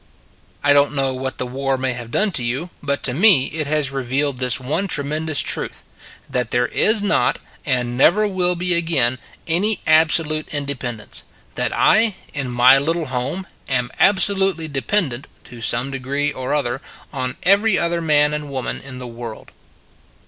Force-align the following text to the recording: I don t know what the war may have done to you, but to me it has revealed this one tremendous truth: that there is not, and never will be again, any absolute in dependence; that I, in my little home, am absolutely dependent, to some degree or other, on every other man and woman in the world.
I 0.63 0.73
don 0.73 0.89
t 0.89 0.95
know 0.95 1.13
what 1.13 1.37
the 1.37 1.45
war 1.45 1.77
may 1.77 1.93
have 1.93 2.09
done 2.09 2.31
to 2.31 2.43
you, 2.43 2.71
but 2.81 3.03
to 3.03 3.13
me 3.13 3.51
it 3.53 3.67
has 3.67 3.91
revealed 3.91 4.39
this 4.39 4.59
one 4.59 4.87
tremendous 4.87 5.41
truth: 5.41 5.85
that 6.27 6.49
there 6.49 6.65
is 6.65 7.03
not, 7.03 7.37
and 7.67 7.95
never 7.99 8.27
will 8.27 8.55
be 8.55 8.73
again, 8.73 9.19
any 9.45 9.79
absolute 9.85 10.51
in 10.55 10.65
dependence; 10.65 11.23
that 11.53 11.71
I, 11.71 12.15
in 12.33 12.49
my 12.49 12.79
little 12.79 13.05
home, 13.13 13.45
am 13.69 13.91
absolutely 13.99 14.67
dependent, 14.67 15.27
to 15.43 15.61
some 15.61 15.91
degree 15.91 16.31
or 16.33 16.51
other, 16.55 16.81
on 17.13 17.37
every 17.43 17.77
other 17.77 18.01
man 18.01 18.33
and 18.33 18.49
woman 18.49 18.81
in 18.81 18.97
the 18.97 19.05
world. 19.05 19.51